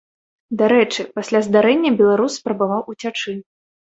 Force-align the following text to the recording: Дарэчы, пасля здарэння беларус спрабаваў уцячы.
Дарэчы, 0.61 1.01
пасля 1.19 1.41
здарэння 1.47 1.91
беларус 1.99 2.39
спрабаваў 2.41 2.81
уцячы. 2.95 3.37